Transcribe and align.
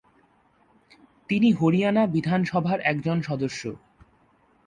তিনি 1.29 1.49
হরিয়ানা 1.51 2.03
বিধানসভার 2.07 2.79
একজন 2.81 3.17
সদস্য। 3.21 3.61